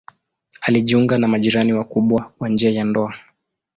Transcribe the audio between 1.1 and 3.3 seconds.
na majirani wakubwa kwa njia ya ndoa.